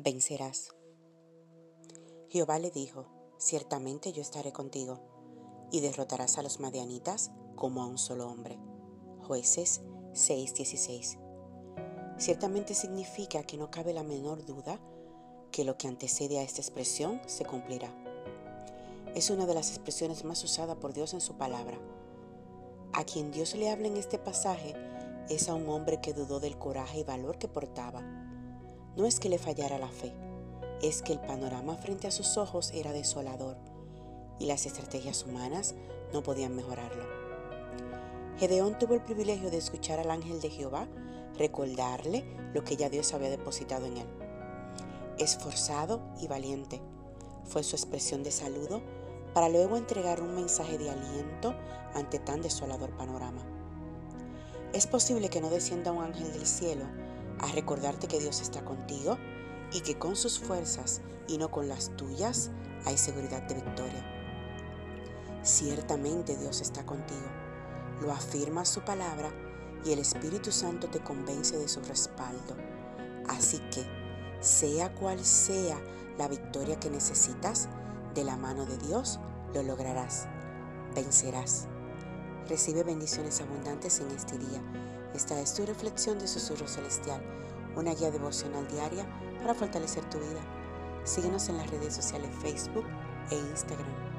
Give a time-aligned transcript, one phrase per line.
[0.00, 0.74] vencerás.
[2.30, 3.06] Jehová le dijo,
[3.38, 5.00] ciertamente yo estaré contigo,
[5.70, 8.58] y derrotarás a los madianitas como a un solo hombre.
[9.26, 9.82] Jueces
[10.12, 11.18] 6:16.
[12.16, 14.80] Ciertamente significa que no cabe la menor duda
[15.52, 17.92] que lo que antecede a esta expresión se cumplirá.
[19.14, 21.78] Es una de las expresiones más usadas por Dios en su palabra.
[22.92, 24.74] A quien Dios le habla en este pasaje
[25.28, 28.27] es a un hombre que dudó del coraje y valor que portaba.
[28.96, 30.12] No es que le fallara la fe,
[30.82, 33.56] es que el panorama frente a sus ojos era desolador
[34.38, 35.74] y las estrategias humanas
[36.12, 37.04] no podían mejorarlo.
[38.38, 40.86] Gedeón tuvo el privilegio de escuchar al ángel de Jehová
[41.36, 42.24] recordarle
[42.54, 44.08] lo que ya Dios había depositado en él.
[45.18, 46.80] Esforzado y valiente
[47.44, 48.80] fue su expresión de saludo
[49.34, 51.54] para luego entregar un mensaje de aliento
[51.94, 53.42] ante tan desolador panorama.
[54.72, 56.84] Es posible que no descienda un ángel del cielo
[57.40, 59.18] a recordarte que Dios está contigo
[59.72, 62.50] y que con sus fuerzas y no con las tuyas
[62.84, 64.04] hay seguridad de victoria.
[65.42, 67.26] Ciertamente Dios está contigo,
[68.02, 69.30] lo afirma su palabra
[69.84, 72.56] y el Espíritu Santo te convence de su respaldo.
[73.28, 73.84] Así que,
[74.40, 75.78] sea cual sea
[76.18, 77.68] la victoria que necesitas,
[78.14, 79.20] de la mano de Dios
[79.54, 80.26] lo lograrás,
[80.94, 81.68] vencerás.
[82.48, 84.62] Recibe bendiciones abundantes en este día.
[85.18, 87.20] Esta es tu reflexión de Susurro Celestial,
[87.74, 89.04] una guía devocional diaria
[89.40, 90.40] para fortalecer tu vida.
[91.02, 92.84] Síguenos en las redes sociales Facebook
[93.32, 94.17] e Instagram.